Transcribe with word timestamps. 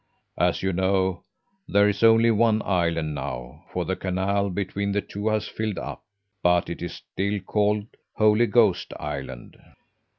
As 0.39 0.63
you 0.63 0.73
know, 0.73 1.25
there 1.67 1.87
is 1.87 2.01
only 2.01 2.31
one 2.31 2.63
island 2.65 3.13
now, 3.13 3.65
for 3.71 3.85
the 3.85 3.95
canal 3.95 4.49
between 4.49 4.93
the 4.93 5.01
two 5.01 5.27
has 5.27 5.47
filled 5.47 5.77
up; 5.77 6.01
but 6.41 6.71
it 6.71 6.81
is 6.81 7.03
still 7.13 7.39
called 7.41 7.85
Holy 8.13 8.47
Ghost 8.47 8.95
Island. 8.99 9.57